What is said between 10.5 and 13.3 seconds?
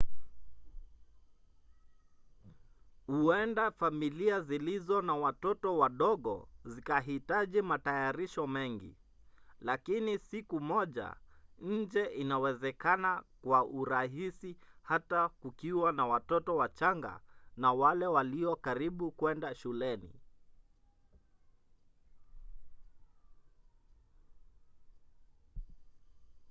moja nje inawezekana